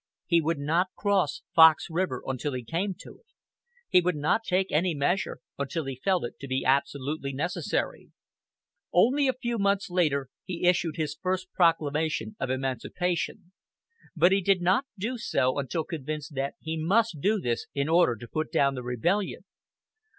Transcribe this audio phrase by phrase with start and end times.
[0.25, 3.25] He would not cross Fox River until he came to it.
[3.87, 8.09] He would not take any measure until he felt it to be absolutely necessary.
[8.91, 13.51] Only a few months later he issued his first proclamation of emancipation;
[14.15, 18.15] but he did not do so until convinced that he must do this in order
[18.15, 19.43] to put down the rebellion.